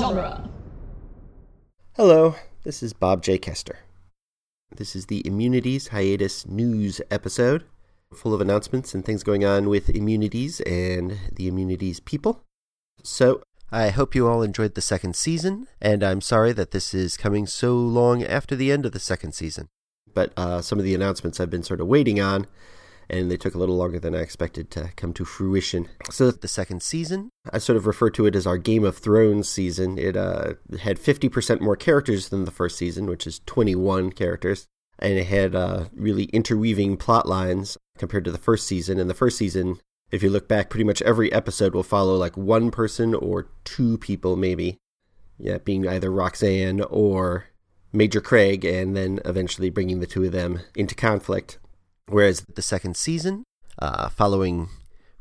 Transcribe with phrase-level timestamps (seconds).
[0.00, 0.48] genre.
[1.94, 3.36] Hello, this is Bob J.
[3.36, 3.80] Kester.
[4.74, 7.64] This is the Immunities Hiatus News episode,
[8.14, 12.42] full of announcements and things going on with Immunities and the Immunities people.
[13.02, 17.18] So, I hope you all enjoyed the second season, and I'm sorry that this is
[17.18, 19.68] coming so long after the end of the second season.
[20.14, 22.46] But uh, some of the announcements I've been sort of waiting on,
[23.10, 25.88] and they took a little longer than I expected to come to fruition.
[26.10, 29.48] So, the second season, I sort of refer to it as our Game of Thrones
[29.48, 29.98] season.
[29.98, 34.66] It uh, had 50% more characters than the first season, which is 21 characters,
[34.98, 38.98] and it had uh, really interweaving plot lines compared to the first season.
[38.98, 39.80] And the first season,
[40.12, 43.98] if you look back, pretty much every episode will follow like one person or two
[43.98, 44.78] people, maybe.
[45.38, 47.46] Yeah, being either Roxanne or
[47.92, 51.58] Major Craig, and then eventually bringing the two of them into conflict.
[52.10, 53.44] Whereas the second season,
[53.78, 54.68] uh, following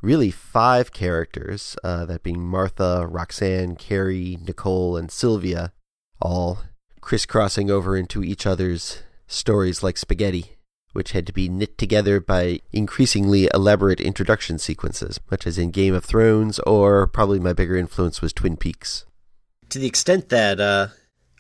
[0.02, 5.72] really five characters, uh, that being Martha, Roxanne, Carrie, Nicole, and Sylvia,
[6.20, 6.60] all
[7.00, 10.58] crisscrossing over into each other's stories like spaghetti,
[10.94, 15.94] which had to be knit together by increasingly elaborate introduction sequences, much as in Game
[15.94, 19.06] of Thrones, or probably my bigger influence was Twin Peaks.
[19.70, 20.88] To the extent that, uh,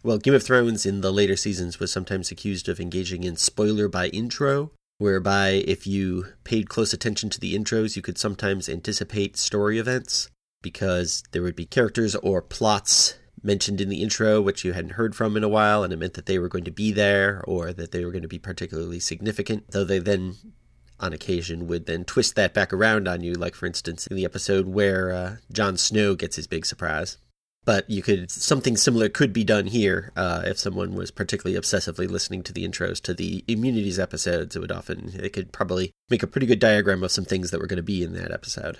[0.04, 3.88] well, Game of Thrones in the later seasons was sometimes accused of engaging in spoiler
[3.88, 9.36] by intro, whereby if you paid close attention to the intros, you could sometimes anticipate
[9.36, 10.30] story events
[10.62, 15.16] because there would be characters or plots mentioned in the intro which you hadn't heard
[15.16, 17.72] from in a while, and it meant that they were going to be there or
[17.74, 20.36] that they were going to be particularly significant, though they then
[21.00, 24.26] on occasion would then twist that back around on you, like for instance in the
[24.26, 27.18] episode where uh, Jon Snow gets his big surprise.
[27.70, 32.10] But you could something similar could be done here uh, if someone was particularly obsessively
[32.10, 34.56] listening to the intros to the immunities episodes.
[34.56, 37.60] It would often it could probably make a pretty good diagram of some things that
[37.60, 38.80] were going to be in that episode.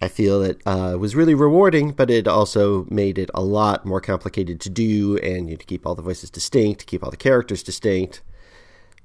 [0.00, 4.00] I feel it uh, was really rewarding, but it also made it a lot more
[4.00, 7.16] complicated to do, and you had to keep all the voices distinct, keep all the
[7.16, 8.22] characters distinct,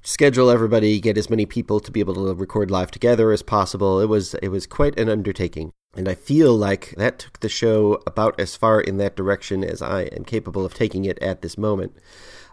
[0.02, 3.98] schedule everybody, get as many people to be able to record live together as possible.
[3.98, 8.02] It was it was quite an undertaking, and I feel like that took the show
[8.06, 11.58] about as far in that direction as I am capable of taking it at this
[11.58, 11.96] moment.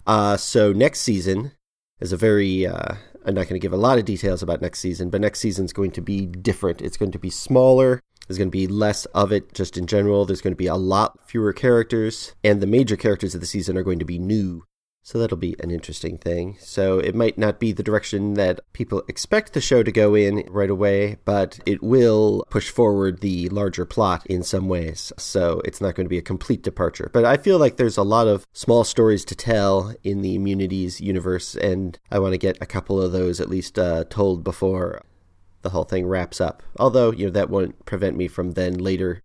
[0.05, 1.51] Uh, so next season
[1.99, 2.95] is a very uh,
[3.27, 5.65] I'm not going to give a lot of details about next season, but next season
[5.65, 6.81] is going to be different.
[6.81, 8.01] It's going to be smaller.
[8.25, 10.25] There's going to be less of it just in general.
[10.25, 13.77] There's going to be a lot fewer characters, and the major characters of the season
[13.77, 14.63] are going to be new.
[15.07, 16.57] So that'll be an interesting thing.
[16.59, 20.43] So it might not be the direction that people expect the show to go in
[20.49, 25.13] right away, but it will push forward the larger plot in some ways.
[25.17, 27.09] So it's not going to be a complete departure.
[27.13, 30.99] But I feel like there's a lot of small stories to tell in the Immunities
[30.99, 35.05] universe, and I want to get a couple of those at least uh, told before
[35.61, 36.61] the whole thing wraps up.
[36.77, 39.23] Although, you know, that won't prevent me from then later,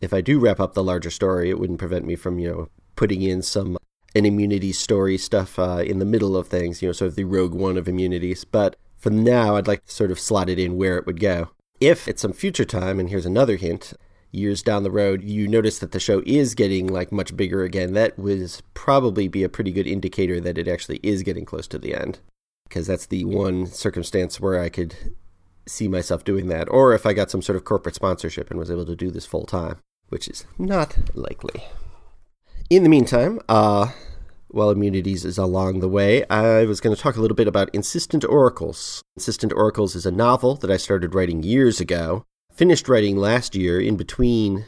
[0.00, 2.68] if I do wrap up the larger story, it wouldn't prevent me from, you know,
[2.96, 3.78] putting in some
[4.14, 7.24] an immunity story stuff uh, in the middle of things, you know, sort of the
[7.24, 8.44] Rogue One of immunities.
[8.44, 11.50] But for now, I'd like to sort of slot it in where it would go.
[11.80, 13.92] If at some future time, and here's another hint,
[14.30, 17.92] years down the road, you notice that the show is getting like much bigger again,
[17.94, 21.78] that would probably be a pretty good indicator that it actually is getting close to
[21.78, 22.18] the end.
[22.68, 25.14] Because that's the one circumstance where I could
[25.66, 26.68] see myself doing that.
[26.70, 29.26] Or if I got some sort of corporate sponsorship and was able to do this
[29.26, 31.64] full time, which is not likely.
[32.70, 33.90] In the meantime, uh,
[34.48, 37.68] while Immunities is along the way, I was going to talk a little bit about
[37.74, 39.02] Insistent Oracles.
[39.16, 42.24] Insistent Oracles is a novel that I started writing years ago.
[42.54, 44.64] Finished writing last year in between,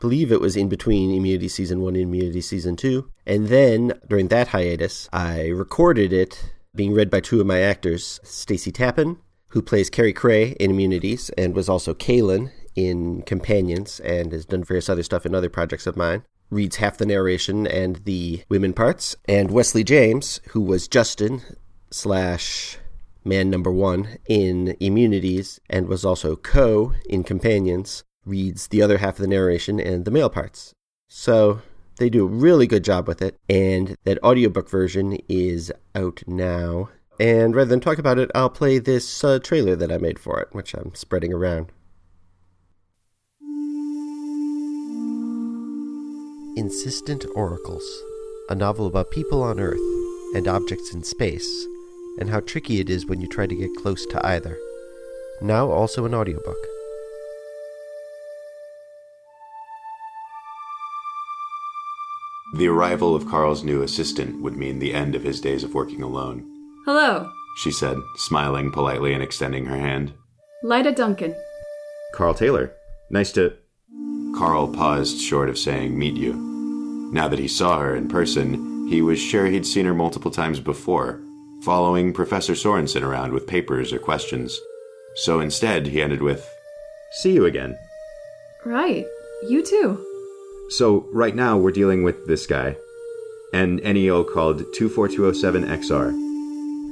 [0.00, 3.08] believe it was in between Immunity Season 1 and Immunity Season 2.
[3.26, 8.18] And then during that hiatus, I recorded it being read by two of my actors,
[8.24, 9.18] Stacy Tappan,
[9.50, 14.64] who plays Carrie Cray in Immunities and was also Kaylin in Companions and has done
[14.64, 18.72] various other stuff in other projects of mine reads half the narration and the women
[18.72, 21.42] parts, and Wesley James, who was Justin
[21.90, 22.78] slash
[23.24, 29.16] man number one in Immunities and was also Co in Companions, reads the other half
[29.16, 30.74] of the narration and the male parts.
[31.08, 31.62] So
[31.96, 36.88] they do a really good job with it, and that audiobook version is out now.
[37.18, 40.40] And rather than talk about it, I'll play this uh, trailer that I made for
[40.40, 41.70] it, which I'm spreading around.
[46.56, 48.02] Insistent Oracles,
[48.48, 49.78] a novel about people on Earth
[50.34, 51.66] and objects in space,
[52.18, 54.58] and how tricky it is when you try to get close to either.
[55.40, 56.56] Now also an audiobook.
[62.56, 66.02] The arrival of Carl's new assistant would mean the end of his days of working
[66.02, 66.44] alone,
[66.84, 70.14] Hello, she said, smiling politely and extending her hand.
[70.64, 71.36] Lyda Duncan.
[72.12, 72.72] Carl Taylor.
[73.08, 73.56] Nice to.
[74.34, 76.34] Carl paused short of saying, Meet you.
[77.12, 80.60] Now that he saw her in person, he was sure he'd seen her multiple times
[80.60, 81.20] before,
[81.62, 84.58] following Professor Sorensen around with papers or questions.
[85.16, 86.48] So instead, he ended with,
[87.12, 87.76] See you again.
[88.64, 89.04] Right.
[89.48, 90.04] You too.
[90.70, 92.76] So, right now, we're dealing with this guy,
[93.52, 96.29] an NEO called 24207XR.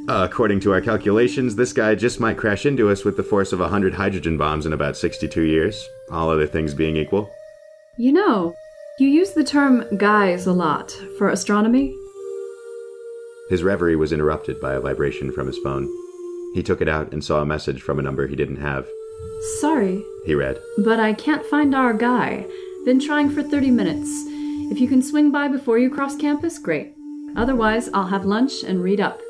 [0.08, 3.52] Uh, according to our calculations, this guy just might crash into us with the force
[3.52, 7.30] of 100 hydrogen bombs in about 62 years, all other things being equal.
[7.98, 8.54] You know,
[8.98, 11.94] you use the term guys a lot for astronomy.
[13.50, 15.86] His reverie was interrupted by a vibration from his phone.
[16.54, 18.86] He took it out and saw a message from a number he didn't have.
[19.60, 22.46] Sorry, He read, but I can't find our guy.
[22.86, 24.08] Been trying for 30 minutes.
[24.70, 26.94] If you can swing by before you cross campus, great.
[27.36, 29.20] Otherwise, I'll have lunch and read up.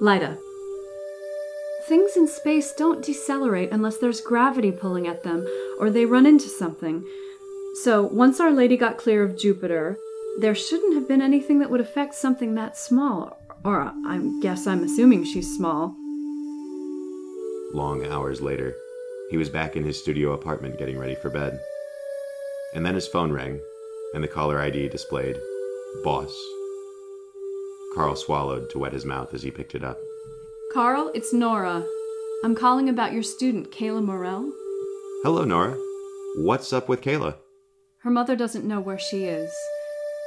[0.00, 0.38] Lyda.
[1.86, 5.46] Things in space don't decelerate unless there's gravity pulling at them
[5.78, 7.04] or they run into something.
[7.82, 9.96] So, once Our Lady got clear of Jupiter,
[10.40, 13.38] there shouldn't have been anything that would affect something that small.
[13.64, 15.94] Or I guess I'm assuming she's small.
[17.72, 18.74] Long hours later,
[19.30, 21.58] he was back in his studio apartment getting ready for bed.
[22.74, 23.60] And then his phone rang,
[24.14, 25.36] and the caller ID displayed
[26.04, 26.34] Boss.
[27.96, 29.98] Carl swallowed to wet his mouth as he picked it up.
[30.74, 31.82] Carl, it's Nora.
[32.44, 34.52] I'm calling about your student, Kayla Morell.
[35.22, 35.78] Hello, Nora.
[36.36, 37.36] What's up with Kayla?
[38.02, 39.50] Her mother doesn't know where she is.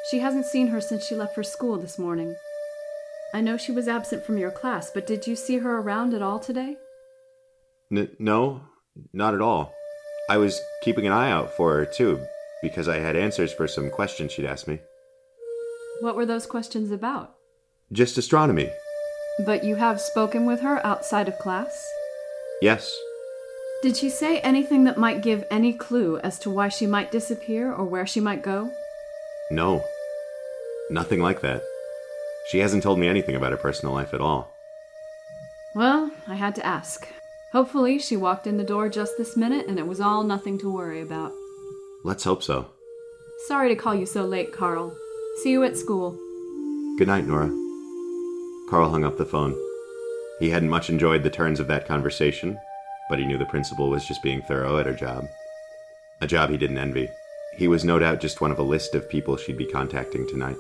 [0.10, 2.36] She hasn't seen her since she left for school this morning.
[3.36, 6.24] I know she was absent from your class, but did you see her around at
[6.24, 6.75] all today?
[7.92, 8.62] N- no,
[9.13, 9.71] not at all.
[10.27, 12.19] I was keeping an eye out for her, too,
[12.63, 14.80] because I had answers for some questions she'd asked me.
[16.01, 17.36] What were those questions about?
[17.91, 18.71] Just astronomy.
[19.45, 21.91] But you have spoken with her outside of class?
[22.62, 22.95] Yes.
[23.81, 27.74] Did she say anything that might give any clue as to why she might disappear
[27.74, 28.69] or where she might go?
[29.50, 29.83] No.
[30.91, 31.63] Nothing like that.
[32.51, 34.53] She hasn't told me anything about her personal life at all.
[35.74, 37.07] Well, I had to ask.
[37.53, 40.71] Hopefully, she walked in the door just this minute and it was all nothing to
[40.71, 41.31] worry about.
[42.03, 42.68] Let's hope so.
[43.47, 44.95] Sorry to call you so late, Carl.
[45.42, 46.12] See you at school.
[47.00, 47.69] Good night, Nora.
[48.69, 49.56] Carl hung up the phone.
[50.39, 52.60] He hadn't much enjoyed the turns of that conversation,
[53.10, 55.25] but he knew the principal was just being thorough at her job.
[56.21, 57.10] A job he didn't envy.
[57.57, 60.57] He was no doubt just one of a list of people she'd be contacting tonight.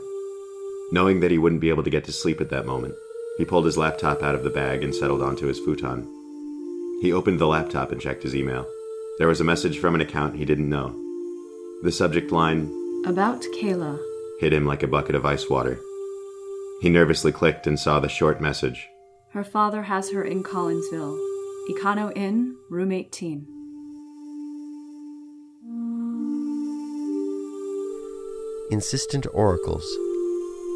[0.91, 2.95] Knowing that he wouldn't be able to get to sleep at that moment,
[3.37, 6.03] he pulled his laptop out of the bag and settled onto his futon.
[7.01, 8.65] He opened the laptop and checked his email.
[9.19, 10.95] There was a message from an account he didn't know.
[11.83, 12.73] The subject line
[13.05, 13.99] About Kayla.
[14.39, 15.79] hit him like a bucket of ice water.
[16.81, 18.87] He nervously clicked and saw the short message.
[19.31, 21.17] Her father has her in Collinsville.
[21.69, 23.45] Econo Inn, room 18.
[28.71, 29.85] Insistent Oracles.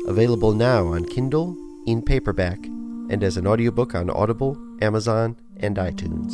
[0.05, 1.55] Available now on Kindle,
[1.87, 2.59] in paperback,
[3.09, 6.33] and as an audiobook on Audible, Amazon, and iTunes.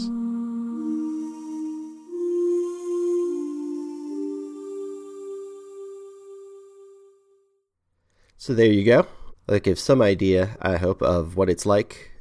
[8.37, 9.05] So there you go.
[9.49, 12.11] That gives some idea, I hope, of what it's like.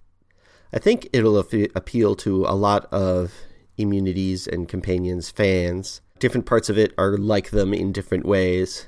[0.73, 3.35] I think it'll ap- appeal to a lot of
[3.77, 6.01] immunities and companions fans.
[6.19, 8.87] Different parts of it are like them in different ways.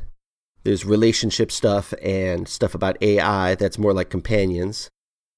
[0.64, 4.88] There's relationship stuff and stuff about AI that's more like companions.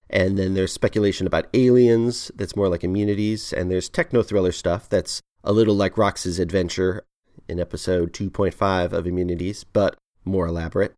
[0.08, 3.52] And then there's speculation about aliens that's more like immunities.
[3.52, 7.02] And there's techno thriller stuff that's a little like Rox's adventure
[7.48, 10.94] in episode 2.5 of Immunities, but more elaborate.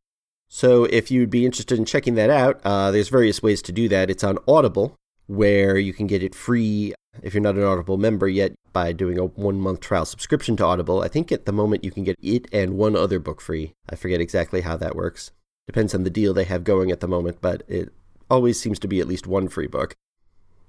[0.55, 3.89] So if you'd be interested in checking that out, uh, there's various ways to do
[3.89, 4.09] that.
[4.09, 4.95] It's on Audible,
[5.27, 6.95] where you can get it free
[7.25, 10.65] if you're not an Audible member yet by doing a one month trial subscription to
[10.65, 11.03] Audible.
[11.03, 13.73] I think at the moment you can get it and one other book free.
[13.91, 15.33] I forget exactly how that works.
[15.67, 17.93] Depends on the deal they have going at the moment, but it
[18.31, 19.95] always seems to be at least one free book.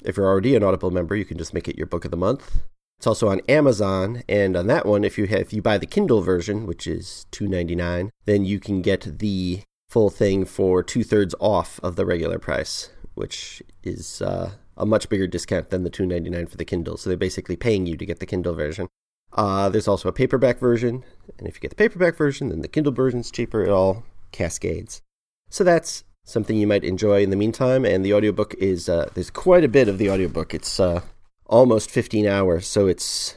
[0.03, 2.17] If you're already an Audible member, you can just make it your book of the
[2.17, 2.63] month.
[2.97, 5.85] It's also on Amazon, and on that one, if you have, if you buy the
[5.85, 9.61] Kindle version, which is two ninety nine, then you can get the
[9.95, 15.07] full thing for two thirds off of the regular price, which is uh, a much
[15.07, 16.97] bigger discount than the two ninety nine for the Kindle.
[16.97, 18.89] So they're basically paying you to get the Kindle version.
[19.31, 21.05] Uh, there's also a paperback version,
[21.39, 23.63] and if you get the paperback version, then the Kindle version's cheaper.
[23.63, 25.01] It all cascades.
[25.49, 27.85] So that's something you might enjoy in the meantime.
[27.85, 30.53] And the audiobook is uh, there's quite a bit of the audiobook.
[30.53, 31.03] It's uh,
[31.45, 33.35] almost 15 hours, so it's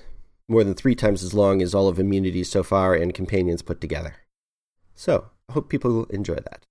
[0.48, 3.80] more than three times as long as all of Immunity so far and Companions put
[3.80, 4.16] together.
[4.96, 6.64] So, I hope people enjoy that.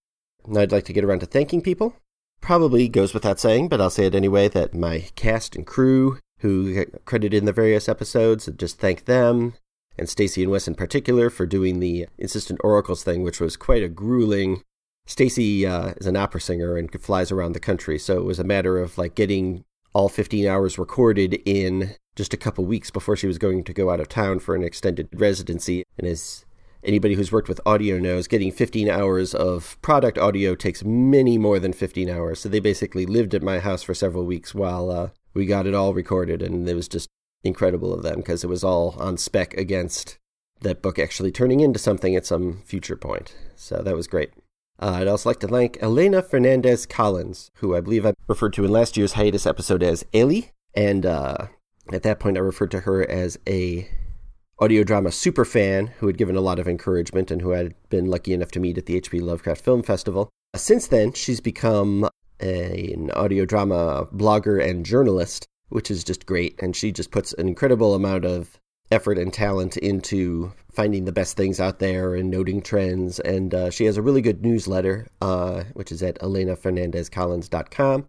[0.45, 1.95] Now, I'd like to get around to thanking people.
[2.41, 6.85] Probably goes without saying, but I'll say it anyway that my cast and crew who
[7.05, 9.53] credited in the various episodes, just thank them.
[9.97, 13.81] and Stacy and Wes in particular for doing the insistent oracles thing, which was quite
[13.81, 14.61] a grueling.
[15.07, 18.43] Stacy uh, is an opera singer and flies around the country, so it was a
[18.43, 23.25] matter of like getting all 15 hours recorded in just a couple weeks before she
[23.25, 25.83] was going to go out of town for an extended residency.
[25.97, 26.45] And as
[26.87, 31.59] anybody who's worked with audio knows, getting 15 hours of product audio takes many more
[31.59, 32.39] than 15 hours.
[32.39, 35.75] So they basically lived at my house for several weeks while uh, we got it
[35.75, 37.09] all recorded, and it was just
[37.43, 40.17] incredible of them because it was all on spec against
[40.61, 43.35] that book actually turning into something at some future point.
[43.55, 44.31] So that was great.
[44.79, 48.65] Uh, I'd also like to thank Elena Fernandez Collins, who I believe I referred to
[48.65, 51.47] in last year's hiatus episode as Ellie, and uh,
[51.91, 53.89] at that point I referred to her as a
[54.59, 58.05] audio drama super fan who had given a lot of encouragement and who had been
[58.05, 59.19] lucky enough to meet at the H.P.
[59.19, 60.29] Lovecraft Film Festival.
[60.55, 62.09] Since then, she's become
[62.41, 66.59] a, an audio drama blogger and journalist, which is just great.
[66.61, 68.59] And she just puts an incredible amount of
[68.89, 73.19] effort and talent into finding the best things out there and noting trends.
[73.19, 78.05] And uh, she has a really good newsletter, uh, which is at elenafernandezcollins.com.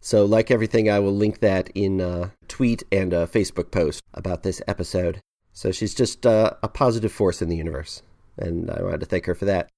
[0.00, 4.42] So, like everything, I will link that in a tweet and a Facebook post about
[4.42, 5.20] this episode.
[5.52, 8.02] So she's just uh, a positive force in the universe,
[8.36, 9.68] and I wanted to thank her for that.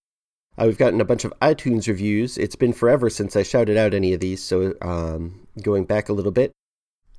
[0.57, 2.38] Uh, we've gotten a bunch of iTunes reviews.
[2.38, 6.12] It's been forever since I shouted out any of these, so um, going back a
[6.12, 6.52] little bit,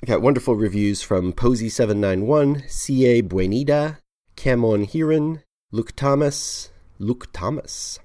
[0.01, 3.23] I got wonderful reviews from Posey791, C.A.
[3.23, 3.97] Buenida,
[4.35, 7.99] Camon Hiran, Luke Thomas, Luke Thomas,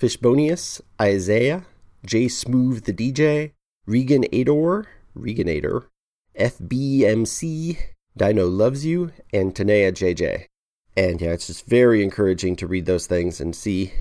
[0.00, 1.64] Fishbonius, Isaiah,
[2.04, 2.28] J.
[2.28, 3.52] Smooth the DJ,
[3.86, 5.86] Regan Ador, Reganator,
[6.38, 7.78] FBMC,
[8.16, 10.46] Dino Loves You, and Tanea JJ.
[10.96, 13.92] And yeah, it's just very encouraging to read those things and see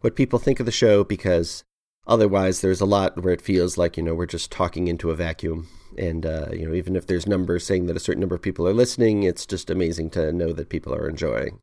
[0.00, 1.64] what people think of the show because
[2.06, 5.16] otherwise there's a lot where it feels like, you know, we're just talking into a
[5.16, 5.68] vacuum.
[5.96, 8.68] And, uh, you know, even if there's numbers saying that a certain number of people
[8.68, 11.60] are listening, it's just amazing to know that people are enjoying.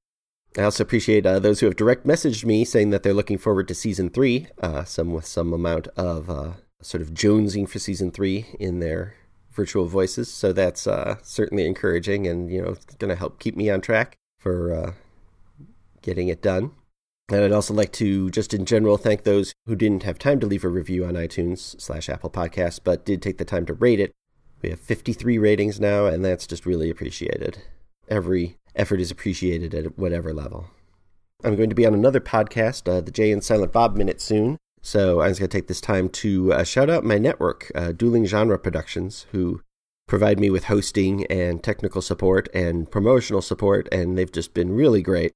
[0.57, 3.67] I also appreciate uh, those who have direct messaged me saying that they're looking forward
[3.67, 8.11] to season three, uh, some with some amount of uh, sort of jonesing for season
[8.11, 9.15] three in their
[9.53, 10.31] virtual voices.
[10.31, 13.81] So that's uh, certainly encouraging and, you know, it's going to help keep me on
[13.81, 14.93] track for uh,
[16.01, 16.71] getting it done.
[17.29, 20.47] And I'd also like to, just in general, thank those who didn't have time to
[20.47, 23.99] leave a review on iTunes slash Apple Podcasts, but did take the time to rate
[23.99, 24.11] it.
[24.61, 27.59] We have 53 ratings now, and that's just really appreciated.
[28.07, 30.67] Every effort is appreciated at whatever level.
[31.43, 34.57] I'm going to be on another podcast, uh, the Jay and Silent Bob Minute, soon.
[34.85, 37.93] So I'm just going to take this time to uh, shout out my network, uh,
[37.93, 39.61] Dueling Genre Productions, who
[40.09, 45.01] provide me with hosting and technical support and promotional support, and they've just been really
[45.01, 45.31] great.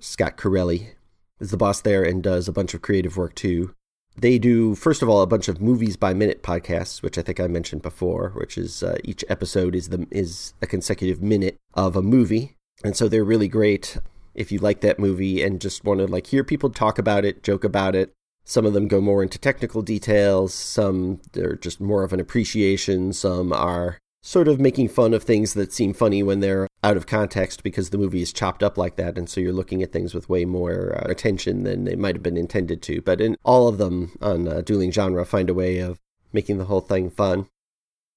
[0.00, 0.94] Scott Corelli
[1.38, 3.72] is the boss there and does a bunch of creative work too.
[4.16, 7.38] They do, first of all, a bunch of movies by minute podcasts, which I think
[7.38, 11.94] I mentioned before, which is uh, each episode is the is a consecutive minute of
[11.94, 13.96] a movie, and so they're really great
[14.34, 17.44] if you like that movie and just want to like hear people talk about it,
[17.44, 18.12] joke about it,
[18.48, 23.12] some of them go more into technical details, some they're just more of an appreciation,
[23.12, 27.06] some are sort of making fun of things that seem funny when they're out of
[27.06, 30.14] context because the movie is chopped up like that and so you're looking at things
[30.14, 33.02] with way more uh, attention than they might have been intended to.
[33.02, 35.98] But in all of them on uh, dueling genre find a way of
[36.32, 37.48] making the whole thing fun.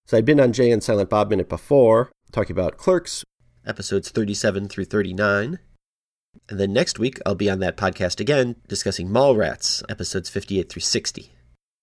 [0.05, 3.23] So i'd been on jay and silent bob minute before talking about clerks
[3.65, 5.59] episodes 37 through 39
[6.51, 10.81] and then next week, I'll be on that podcast again discussing Mallrats, episodes 58 through
[10.81, 11.31] 60.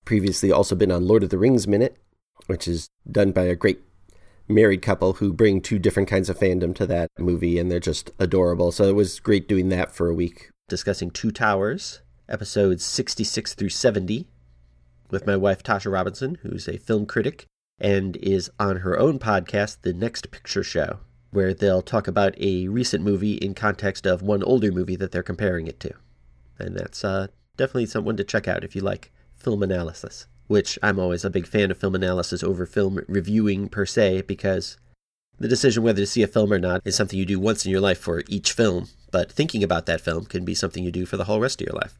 [0.04, 1.96] Previously, also been on Lord of the Rings Minute,
[2.46, 3.80] which is done by a great
[4.46, 8.10] married couple who bring two different kinds of fandom to that movie, and they're just
[8.18, 8.72] adorable.
[8.72, 10.50] So it was great doing that for a week.
[10.68, 14.28] Discussing Two Towers, episodes 66 through 70,
[15.10, 17.46] with my wife Tasha Robinson, who's a film critic
[17.80, 20.98] and is on her own podcast, The Next Picture Show
[21.30, 25.22] where they'll talk about a recent movie in context of one older movie that they're
[25.22, 25.92] comparing it to.
[26.58, 30.98] And that's uh, definitely someone to check out if you like film analysis, which I'm
[30.98, 34.76] always a big fan of film analysis over film reviewing per se, because
[35.38, 37.70] the decision whether to see a film or not is something you do once in
[37.70, 41.06] your life for each film, but thinking about that film can be something you do
[41.06, 41.98] for the whole rest of your life.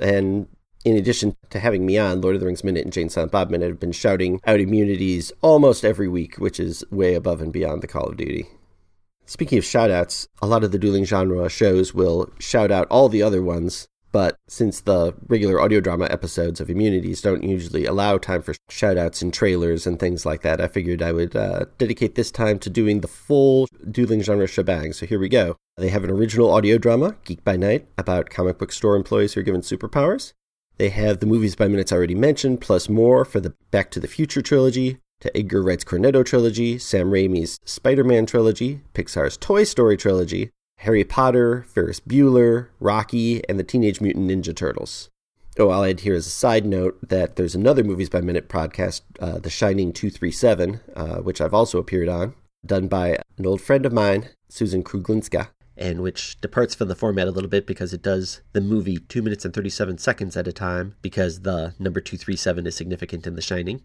[0.00, 0.48] And
[0.84, 3.32] in addition to having me on, Lord of the Rings Minute and Jay and Silent
[3.32, 7.52] Bob Minute have been shouting out immunities almost every week, which is way above and
[7.52, 8.46] beyond the Call of Duty.
[9.30, 13.22] Speaking of shoutouts, a lot of the dueling genre shows will shout out all the
[13.22, 18.42] other ones, but since the regular audio drama episodes of Immunities don't usually allow time
[18.42, 22.32] for shoutouts and trailers and things like that, I figured I would uh, dedicate this
[22.32, 24.92] time to doing the full dueling genre shebang.
[24.92, 25.54] So here we go.
[25.76, 29.42] They have an original audio drama, Geek by Night, about comic book store employees who
[29.42, 30.32] are given superpowers.
[30.76, 34.08] They have the movies by minutes already mentioned, plus more for the Back to the
[34.08, 39.96] Future trilogy, to Edgar Wright's Cornetto trilogy, Sam Raimi's Spider Man trilogy, Pixar's Toy Story
[39.96, 45.10] trilogy, Harry Potter, Ferris Bueller, Rocky, and the Teenage Mutant Ninja Turtles.
[45.58, 49.02] Oh, I'll add here as a side note that there's another Movies by Minute podcast,
[49.20, 52.34] uh, The Shining 237, uh, which I've also appeared on,
[52.64, 57.28] done by an old friend of mine, Susan Kruglinska, and which departs from the format
[57.28, 60.52] a little bit because it does the movie 2 minutes and 37 seconds at a
[60.52, 63.82] time because the number 237 is significant in The Shining.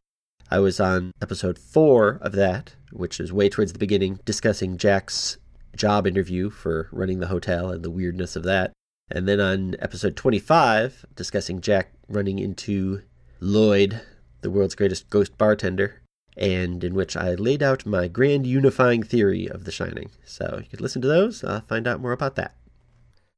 [0.51, 5.37] I was on episode 4 of that, which is way towards the beginning, discussing Jack's
[5.75, 8.71] job interview for running the hotel and the weirdness of that.
[9.09, 13.01] And then on episode 25, discussing Jack running into
[13.39, 14.01] Lloyd,
[14.41, 16.01] the world's greatest ghost bartender,
[16.37, 20.11] and in which I laid out my grand unifying theory of The Shining.
[20.25, 22.55] So you could listen to those, uh, find out more about that.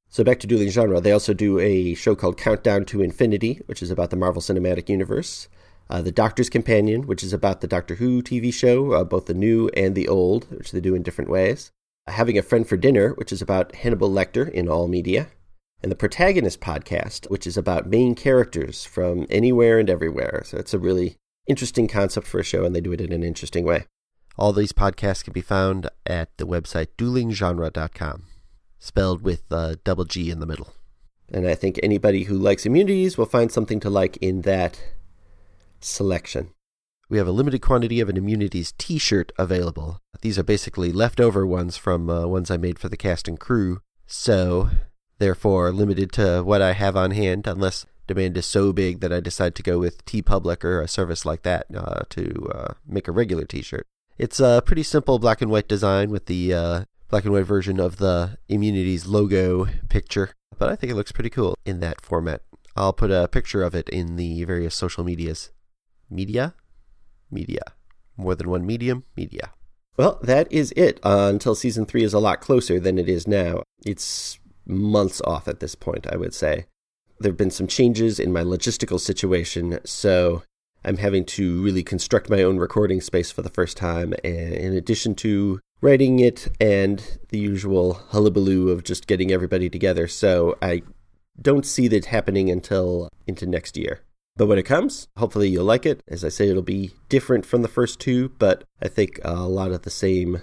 [0.10, 3.82] So back to dueling genre, they also do a show called Countdown to Infinity, which
[3.82, 5.50] is about the Marvel Cinematic Universe.
[5.90, 9.34] Uh, the Doctor's Companion, which is about the Doctor Who TV show, uh, both the
[9.34, 11.72] new and the old, which they do in different ways.
[12.08, 15.28] Having a Friend for Dinner, which is about Hannibal Lecter in all media,
[15.82, 20.44] and the Protagonist podcast, which is about main characters from anywhere and everywhere.
[20.46, 21.16] So it's a really
[21.48, 23.86] interesting concept for a show, and they do it in an interesting way.
[24.38, 28.24] All these podcasts can be found at the website duelinggenre.com,
[28.78, 30.74] spelled with a double G in the middle.
[31.30, 34.80] And I think anybody who likes immunities will find something to like in that
[35.80, 36.52] selection.
[37.10, 40.02] We have a limited quantity of an immunities t shirt available.
[40.22, 43.82] These are basically leftover ones from uh, ones I made for the cast and crew,
[44.06, 44.70] so
[45.18, 49.20] therefore limited to what I have on hand, unless demand is so big that I
[49.20, 53.14] decide to go with TeePublic or a service like that uh, to uh, make a
[53.14, 53.86] regular t shirt.
[54.18, 57.80] It's a pretty simple black and white design with the uh, black and white version
[57.80, 62.42] of the Immunities logo picture, but I think it looks pretty cool in that format.
[62.76, 65.52] I'll put a picture of it in the various social medias.
[66.10, 66.54] Media?
[67.32, 67.62] Media.
[68.16, 69.04] More than one medium?
[69.16, 69.52] Media.
[69.98, 73.28] Well, that is it uh, until season three is a lot closer than it is
[73.28, 73.64] now.
[73.86, 76.66] It's months off at this point, I would say.
[77.20, 80.44] There have been some changes in my logistical situation, so
[80.86, 84.14] I'm having to really construct my own recording space for the first time.
[84.24, 90.08] And in addition to writing it and the usual hullabaloo of just getting everybody together,
[90.08, 90.84] so I
[91.42, 94.02] don't see that happening until into next year.
[94.38, 96.02] But when it comes, hopefully you'll like it.
[96.08, 99.72] As I say, it'll be different from the first two, but I think a lot
[99.72, 100.42] of the same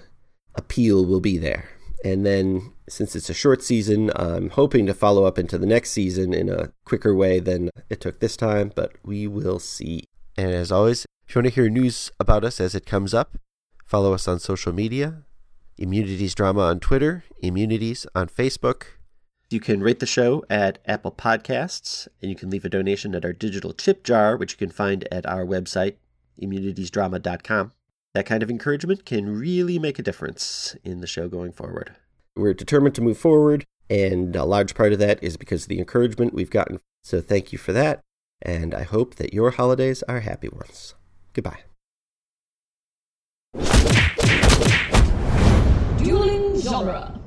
[0.53, 1.69] appeal will be there.
[2.03, 5.91] And then, since it's a short season, I'm hoping to follow up into the next
[5.91, 10.03] season in a quicker way than it took this time, but we will see.
[10.37, 13.37] And as always, if you want to hear news about us as it comes up,
[13.85, 15.23] follow us on social media
[15.77, 18.83] Immunities Drama on Twitter, Immunities on Facebook,
[19.49, 23.23] you can rate the show at Apple Podcasts, and you can leave a donation at
[23.23, 25.95] our digital chip jar, which you can find at our website,
[26.41, 27.71] immunitiesdrama.com.
[28.13, 31.95] That kind of encouragement can really make a difference in the show going forward.
[32.35, 35.79] We're determined to move forward, and a large part of that is because of the
[35.79, 36.79] encouragement we've gotten.
[37.03, 38.01] So thank you for that,
[38.41, 40.95] and I hope that your holidays are happy ones.
[41.33, 41.59] Goodbye.
[45.97, 47.19] Dueling Genre.